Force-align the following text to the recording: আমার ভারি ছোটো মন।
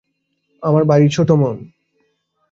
আমার 0.63 0.83
ভারি 0.83 1.07
ছোটো 1.09 1.33
মন। 1.35 1.57